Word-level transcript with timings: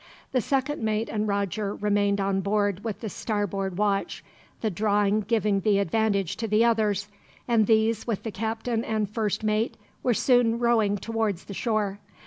The 0.31 0.41
second 0.41 0.81
mate 0.81 1.09
and 1.09 1.27
Roger 1.27 1.75
remained 1.75 2.19
on 2.19 2.41
board 2.41 2.83
with 2.83 3.01
the 3.01 3.07
starboard 3.07 3.77
watch, 3.77 4.23
the 4.61 4.71
drawing 4.71 5.19
giving 5.19 5.59
the 5.59 5.77
advantage 5.77 6.37
to 6.37 6.47
the 6.47 6.65
others; 6.65 7.07
and 7.47 7.67
these, 7.67 8.07
with 8.07 8.23
the 8.23 8.31
captain 8.31 8.83
and 8.83 9.07
first 9.07 9.43
mate, 9.43 9.77
were 10.01 10.15
soon 10.15 10.57
rowing 10.57 10.97
towards 10.97 11.43
the 11.43 11.53
shore. 11.53 11.99